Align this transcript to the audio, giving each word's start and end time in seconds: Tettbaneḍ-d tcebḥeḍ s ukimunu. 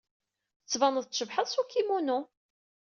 Tettbaneḍ-d 0.63 1.09
tcebḥeḍ 1.11 1.47
s 1.49 1.55
ukimunu. 1.61 2.19